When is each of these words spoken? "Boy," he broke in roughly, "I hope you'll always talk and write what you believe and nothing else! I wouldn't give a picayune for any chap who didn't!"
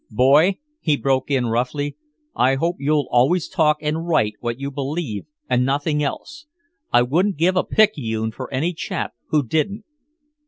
"Boy," 0.09 0.57
he 0.79 0.97
broke 0.97 1.29
in 1.29 1.45
roughly, 1.45 1.95
"I 2.35 2.55
hope 2.55 2.77
you'll 2.79 3.07
always 3.11 3.47
talk 3.47 3.77
and 3.81 4.07
write 4.07 4.33
what 4.39 4.59
you 4.59 4.71
believe 4.71 5.25
and 5.47 5.63
nothing 5.63 6.01
else! 6.01 6.47
I 6.91 7.03
wouldn't 7.03 7.37
give 7.37 7.55
a 7.55 7.63
picayune 7.63 8.31
for 8.31 8.51
any 8.51 8.73
chap 8.73 9.13
who 9.29 9.43
didn't!" 9.45 9.85